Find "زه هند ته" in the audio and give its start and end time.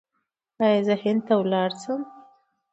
0.87-1.33